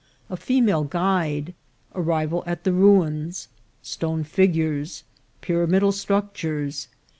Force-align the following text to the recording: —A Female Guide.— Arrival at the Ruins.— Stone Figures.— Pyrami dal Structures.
—A 0.31 0.35
Female 0.35 0.83
Guide.— 0.83 1.53
Arrival 1.93 2.41
at 2.47 2.63
the 2.63 2.73
Ruins.— 2.73 3.49
Stone 3.83 4.23
Figures.— 4.23 5.03
Pyrami 5.43 5.79
dal 5.79 5.91
Structures. 5.91 6.87